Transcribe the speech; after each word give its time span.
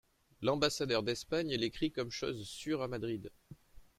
L'ambassadeur 0.41 1.03
d'Espagne 1.03 1.53
l'écrit 1.53 1.91
comme 1.91 2.09
chose 2.09 2.47
sûre 2.47 2.81
à 2.81 2.87
Madrid. 2.87 3.29